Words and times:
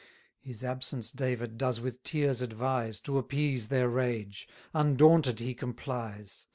His 0.39 0.63
absence 0.63 1.11
David 1.11 1.59
does 1.59 1.79
with 1.79 2.01
tears 2.01 2.41
advise, 2.41 2.99
To 3.01 3.19
appease 3.19 3.67
their 3.67 3.87
rage. 3.87 4.47
Undaunted 4.73 5.37
he 5.37 5.53
complies. 5.53 6.47